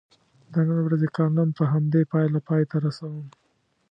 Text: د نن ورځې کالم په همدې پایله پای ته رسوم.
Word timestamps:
د 0.51 0.53
نن 0.67 0.79
ورځې 0.87 1.07
کالم 1.17 1.49
په 1.57 1.63
همدې 1.73 2.01
پایله 2.11 2.39
پای 2.47 2.63
ته 2.69 2.77
رسوم. 2.85 3.25